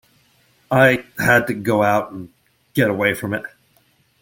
I 0.71 1.05
had 1.19 1.45
to 1.45 1.53
go 1.53 1.83
out 1.83 2.11
and 2.11 2.29
get 2.73 2.89
away 2.89 3.13
from 3.13 3.35
it. 3.35 3.43